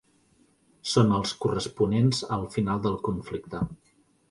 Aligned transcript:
Són 0.91 1.13
els 1.17 1.33
corresponents 1.43 2.23
al 2.39 2.49
final 2.57 2.83
del 2.89 2.99
conflicte. 3.11 3.65